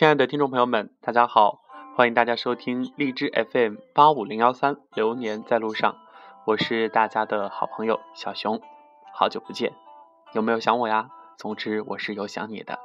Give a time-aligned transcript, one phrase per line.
[0.00, 1.60] 亲爱的听众朋友们，大家好，
[1.94, 5.94] 欢迎大家收听荔枝 FM 八五零幺三，流年在路上，
[6.46, 8.62] 我是大家的好朋友小熊，
[9.12, 9.74] 好久不见，
[10.32, 11.10] 有没有想我呀？
[11.36, 12.78] 总之我是有想你的。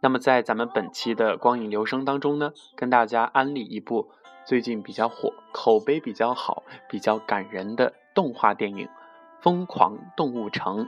[0.00, 4.10] 那么在咱们本期的光影留声当中呢，跟大家安利一部
[4.46, 8.86] 最近比较火、口碑比较好、比较感人的动画电影
[9.42, 10.84] 《疯狂动物城》。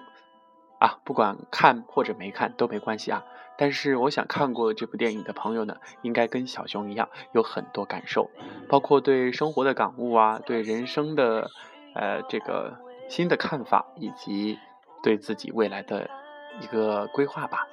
[0.83, 3.25] 啊，不管看或者没看都没关系啊。
[3.57, 8.31] 但是我想看过这部电影的朋友呢，应该跟小熊一样有很多感受，
[8.69, 11.49] 包括对生活的感悟啊，对人生的
[11.95, 12.77] 呃这个
[13.09, 14.59] 新的看法，以及
[15.05, 16.11] 对自己未来的
[16.61, 17.69] 一个规划吧。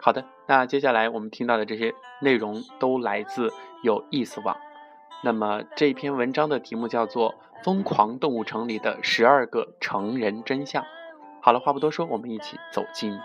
[0.00, 3.52] 好的，那接下来我们听到的这些内容都来自
[3.84, 4.56] 有意思网。
[5.22, 10.82] 那么这篇文章的题目叫做《疯狂动物城里的十二个成人真相》。
[11.42, 13.18] 好了，话不多说，我们一起走进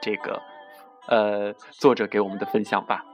[0.00, 0.40] 这个，
[1.08, 3.04] 呃，作者给我们的分享吧。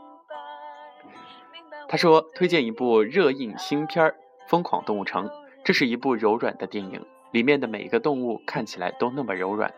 [1.88, 4.10] 他说，推荐一部热映新片儿
[4.48, 5.28] 《疯狂动物城》，
[5.64, 9.72] 这是一部柔软的电影，里面的每一个动物看起来都那么柔软，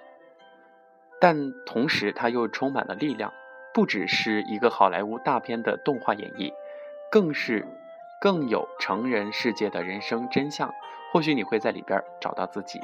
[1.21, 3.33] 但同时它又充满了力量，
[3.73, 6.53] 不只是一个好莱坞大片的动画演绎，
[7.11, 7.69] 更是
[8.21, 10.73] 更有成人世界的人生真相。
[11.13, 12.81] 或许你会在里边找到自己。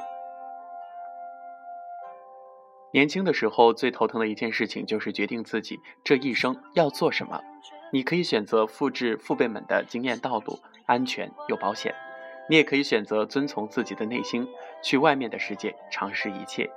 [2.93, 7.41] 年轻的时候最头疼的一件事情就是决定自己这一生要做什么。
[7.91, 11.91] 你可以选择复制父辈们的经验道路，安全又保险；
[12.47, 14.47] 你也可以选择遵从自己的内心，
[14.83, 16.69] 去外面的世界尝试一切。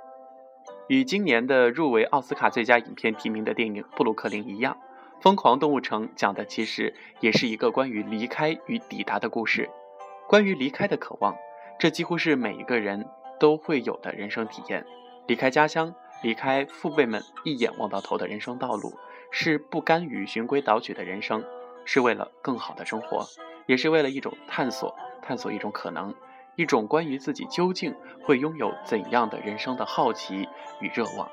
[0.87, 4.75] 与今年的入围奥斯卡最佳影片提名的电影《布鲁克林》一样，
[5.21, 9.69] 《疯狂动物城》讲的其实也是一个关于离开与抵达的故事。
[10.27, 11.35] 关于离开的渴望，
[11.77, 13.05] 这几乎是每一个人
[13.39, 14.83] 都会有的人生体验：
[15.27, 15.93] 离开家乡。
[16.23, 18.97] 离开父辈们一眼望到头的人生道路，
[19.31, 21.43] 是不甘于循规蹈矩的人生，
[21.85, 23.25] 是为了更好的生活，
[23.65, 26.13] 也是为了一种探索，探索一种可能，
[26.55, 30.49] 一种关于自己究竟会拥有怎样的人生的好奇
[30.81, 31.29] 与热望。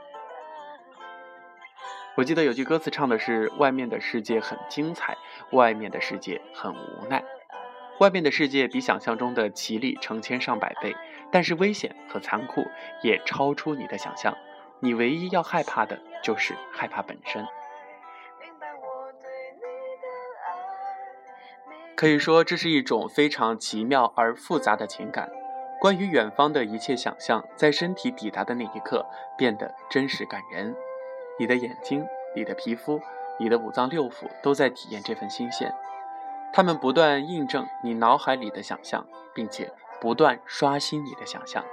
[2.17, 5.17] 我记得有句歌词唱的是：“外面的世界很精彩，
[5.50, 7.25] 外面的世界很无奈，
[7.99, 10.94] 外面的世界比想象中的绮丽成千上百倍，
[11.33, 12.65] 但是危险和残酷
[13.03, 14.37] 也超出你的想象。”
[14.84, 17.43] 你唯一要害怕的就是害怕本身。
[21.97, 25.31] 可以说，这是一种非常奇妙而复杂的情感。
[25.81, 29.06] 关于远方的一切想象，在身体抵达的那一刻
[29.39, 30.77] 变得真实感人。
[31.39, 32.06] 你的眼睛、
[32.37, 33.00] 你的皮肤、
[33.39, 35.75] 你的五脏六腑都在体验这份新鲜，
[36.53, 41.65] 他们不断印证你脑海里的想象，并且不断刷新你的想象，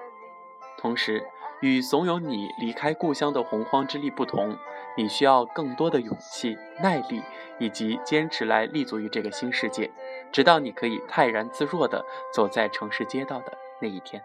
[0.78, 1.28] 同时。
[1.62, 4.58] 与怂恿你离开故乡的洪荒之力不同，
[4.98, 7.22] 你需要更多的勇气、耐力
[7.60, 9.90] 以及坚持来立足于这个新世界，
[10.32, 14.22] 直到你可以泰然自若地走在城市街道的那一天。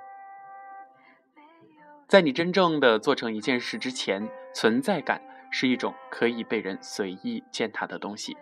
[2.08, 5.20] 在你真正的做成一件事之前，存在感
[5.50, 8.36] 是一种可以被人随意践踏的东西。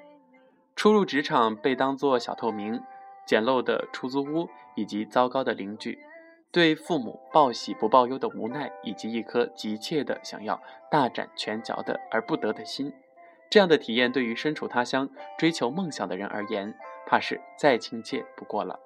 [0.76, 2.80] 初入职场被当作小透明、
[3.26, 5.98] 简陋的出租屋以及糟糕的邻居。
[6.54, 12.94] 对父母报喜不报忧的无奈，以及一颗急切的想要大展拳脚的而不得的心，
[13.50, 16.78] 这样的体验对于身处他乡追求梦想的人而言，
[17.08, 18.78] 怕是再亲切不过了。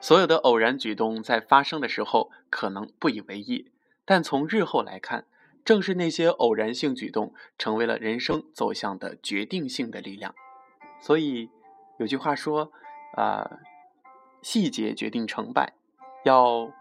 [0.00, 3.70] 所有的偶然举动在发生的时候可能不以为意，
[4.06, 5.26] 但从日后来看，
[5.62, 10.34] 正是那些偶然性举动成为了人生走向的决定性的力量。
[11.02, 11.50] 所以
[11.98, 12.72] 有句话说，
[13.14, 13.58] 啊。
[14.42, 15.74] 细节决定成败，
[16.24, 16.72] 要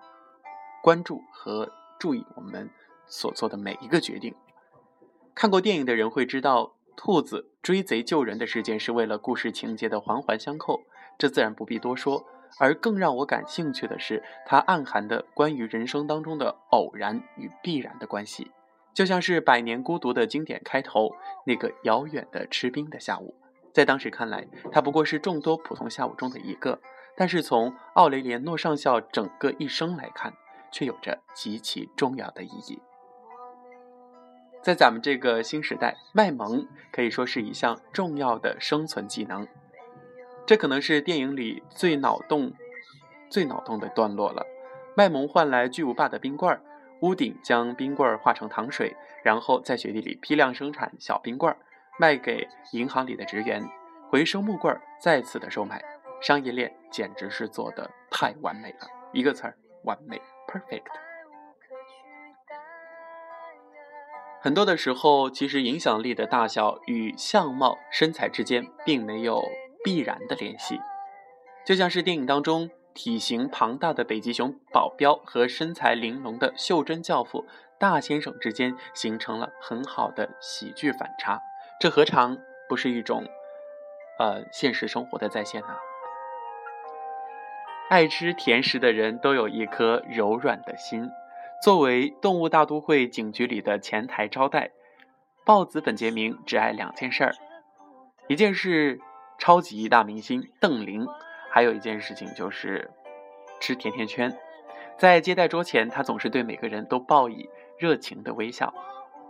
[0.81, 2.69] 关注和注意我们
[3.05, 4.33] 所做的每一个决定。
[5.35, 10.81] 看过电影的人会知道，兔子追贼救人的事件是为了故事情节的环环相扣，
[11.17, 12.25] 这自然不必多说。
[12.57, 18.51] 而更让我感兴趣的是，它暗含的关于人生当中的偶然与必然的关系，
[18.93, 21.15] 就像是《百年孤独》的经典开头
[21.45, 23.35] 那个遥远的吃冰的下午，
[23.71, 26.79] 在当时看来，它不过是众多普通下午中的一个。
[27.19, 30.31] 但是从奥雷连诺上校整个一生来看，
[30.71, 32.81] 却有着极其重要的意义。
[34.61, 39.45] 在咱们这个新时代，卖萌可以说是一项重要的生存技能。
[40.45, 42.53] 这可能是电影里最脑洞、
[43.29, 44.45] 最脑洞的段落了。
[44.95, 46.61] 卖萌换来巨无霸的冰棍儿，
[47.01, 51.57] 屋顶将冰棍儿化成糖水，然后在雪地里批量生产小冰棍儿，
[51.99, 53.61] 卖给银行里的职员，
[54.09, 55.83] 回收木棍儿，再次的售卖。
[56.21, 60.83] 商业链简直是做的太完美了，一个词儿，完美，perfect。
[64.41, 69.43] 很多的时候，其实影响力的大小与相貌、身材之间并没有
[69.83, 70.79] 必然的联系。
[71.65, 77.45] 就像是电影当中体型庞大的北极熊保镖和身材玲珑的袖珍教父
[77.77, 81.41] 大先生之间形成了很好的喜剧反差，
[81.79, 82.37] 这何尝
[82.69, 83.25] 不是一种，
[84.19, 85.75] 呃，现实生活的再现呢？
[87.89, 91.09] 爱吃甜食的人都有一颗柔软的心。
[91.63, 94.69] 作为动物大都会警局里的前台招待，
[95.43, 97.33] 豹子本杰明只爱两件事儿，
[98.27, 99.01] 一件是
[99.39, 101.07] 超级大明星邓玲，
[101.49, 102.91] 还有一件事情就是
[103.59, 104.37] 吃甜甜圈。
[104.95, 107.49] 在接待桌前，他总是对每个人都报以
[107.79, 108.71] 热情的微笑。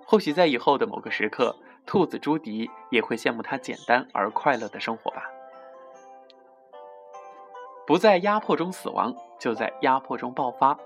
[0.06, 1.56] 或许在以后的某个时刻，
[1.86, 5.32] 兔子朱迪也会羡慕他简单而快乐的生活吧。
[7.90, 10.78] 不在压迫中死亡，就在压迫中爆发。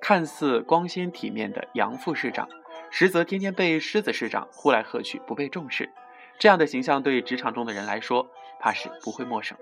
[0.00, 2.48] 看似光鲜体面的杨副市长，
[2.88, 5.92] 实则天天被狮子市长呼来喝去，不被重视。
[6.38, 8.26] 这样的形象对职场中的人来说，
[8.58, 9.58] 怕是不会陌生。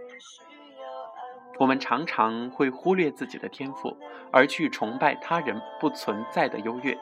[1.58, 3.96] 我们常常会忽略自己的天赋，
[4.30, 6.96] 而去崇拜他人不存在的优越。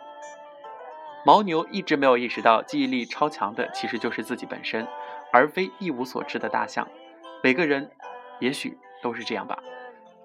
[1.26, 4.88] 牦牛一直没有意识到，记忆力超强的其实就是自己本身，
[5.30, 6.88] 而非一无所知的大象。
[7.42, 7.90] 每个人，
[8.40, 9.62] 也许都是这样吧。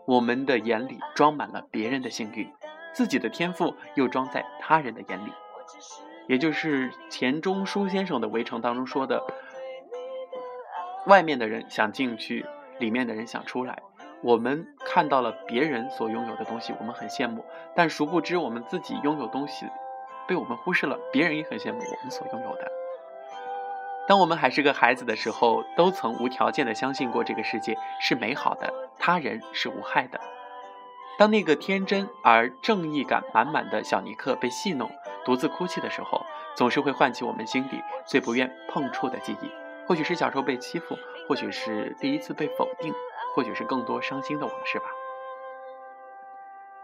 [0.07, 2.49] 我们的眼里装满了别人的幸运，
[2.93, 5.33] 自己的天赋又装在他人的眼里，
[6.29, 9.21] 也就是钱钟书先生的《围城》当中说的
[11.07, 12.45] ：“外面的人想进去，
[12.79, 13.83] 里面的人想出来。”
[14.23, 17.43] 我们看到了别人所拥有的东西，我们很羡慕，
[17.75, 19.65] 但殊不知我们自己拥有东西
[20.25, 22.71] 被我们忽视了，别人也很羡慕我们所拥有的。
[24.07, 30.19] 当我们还是个孩子的时候，都曾无条件的相信过这个世界是美好的，他人是无害的。
[31.19, 34.89] 当那个天真而正义感满满的小尼克被戏弄、
[35.25, 36.25] 独自哭泣的时候，
[36.55, 39.51] 总是会唤起我们心底最不愿碰触的记忆。
[39.85, 40.95] 或许是小时候被欺负，
[41.27, 42.93] 或许是第一次被否定，
[43.35, 44.85] 或许是更多伤心的往事吧。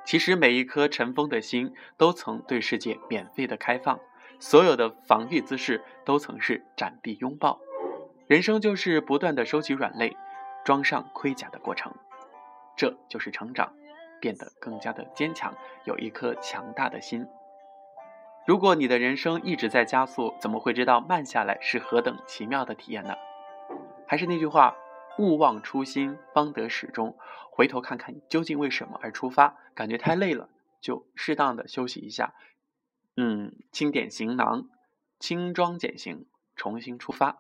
[0.04, 4.00] 其实每一颗尘封的心，都曾对世界免费的开放。
[4.44, 7.62] 所有的防御姿势都曾是展臂拥抱，
[8.28, 10.18] 人生就是不断的收起软肋，
[10.66, 11.94] 装上盔甲的过程，
[12.75, 13.74] 这就是成长，
[14.19, 15.56] 变得更加的坚强，
[15.86, 17.25] 有一颗强大的心。
[18.45, 23.16] 如果你的人生一直在加速，怎么会知道慢下来是何等奇妙的体验呢？
[24.06, 24.75] 还是那句话，
[25.19, 27.16] 勿忘初心，方得始终。
[27.50, 30.50] 回头看看究竟为什么而出发，感觉太累了，
[30.81, 32.34] 就适当的休息一下。
[33.15, 34.68] 嗯，清点行囊，
[35.19, 36.25] 轻装简行，
[36.56, 37.38] 重新出发。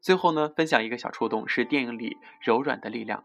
[0.00, 3.24] 最后呢，分享一个小触动，是电影里柔软的力量。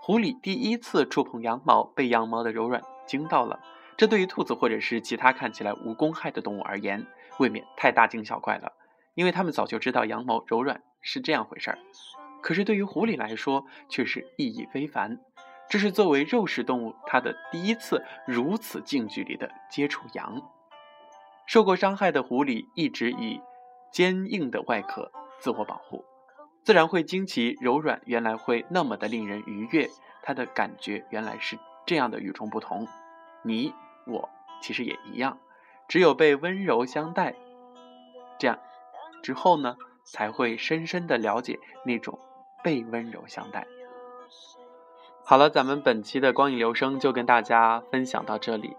[0.00, 3.60] 狐狸第一次触碰羊毛，被羊毛的柔软惊到了。
[3.96, 7.06] 这对于兔子或者是其他看起来无公害的动物而言，
[7.38, 8.72] 未免太大惊小怪了，
[9.14, 11.78] 因为他们早就知道羊毛柔软是这样回事儿。
[12.42, 15.20] 可是对于狐狸来说，却是意义非凡。
[15.70, 20.42] 这是作为肉食动物，它的第一次如此近距离的接触羊。
[21.46, 23.40] 受过伤害的狐狸一直以
[23.92, 26.04] 坚硬的外壳自我保护，
[26.62, 29.88] 自然会惊奇柔软原来会那么的令人愉悦，
[30.22, 32.88] 它的感觉原来是这样的与众不同。
[33.42, 33.74] 你
[34.06, 34.28] 我
[34.62, 35.38] 其实也一样，
[35.86, 37.34] 只有被温柔相待，
[38.38, 38.58] 这样
[39.22, 42.18] 之后呢，才会深深的了解那种
[42.62, 43.66] 被温柔相待。
[45.24, 48.76] 好了，咱们本期的光影留声就跟大家分享到这里，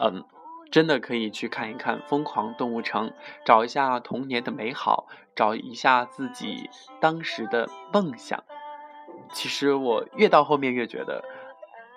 [0.00, 0.24] 嗯。
[0.70, 3.08] 真的可以去看一看《疯狂动物城》，
[3.44, 6.68] 找一下童年的美好，找一下自己
[7.00, 8.44] 当时的梦想。
[9.32, 11.24] 其实我越到后面越觉得，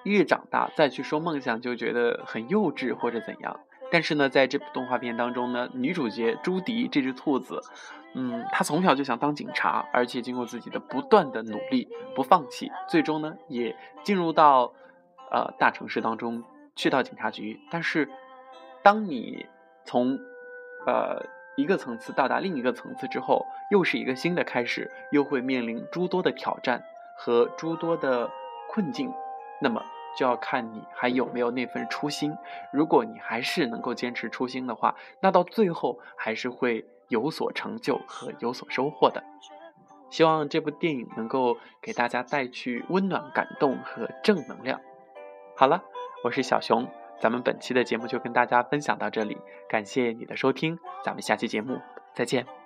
[0.03, 3.59] 越长大再去说梦想就觉得很幼稚或者怎样。
[3.91, 7.61] 但是呢，在这部动画片当中呢，女主角朱迪这只兔子，
[8.15, 14.73] 嗯，她从小就想当警察，而且经过自己的不断的努力，不放弃，最终呢也进入到
[15.29, 16.41] 呃大城市当中，
[16.75, 18.09] 去到警察局，但是。
[18.83, 19.45] 当你
[19.85, 20.19] 从
[20.85, 26.83] 呃一个层次到达另一个层次之后，又是一个新的开始，又会面临诸多的挑战
[27.17, 28.29] 和诸多的
[28.69, 29.13] 困境，
[29.59, 29.83] 那么
[30.17, 32.35] 就要看你还有没有那份初心。
[32.71, 39.23] 如果你还是能够坚持初心的话，那到最后还是会有所成就和有所收获的。
[40.09, 44.81] 希望这部电影能够给大家带去温暖、感动和正能量。
[45.55, 45.83] 好了，
[46.23, 46.87] 我是小熊。
[47.21, 49.37] 咱们本期的节目就跟大家分享到这里，
[49.69, 51.79] 感谢你的收听，咱们下期节目
[52.15, 52.60] 再见。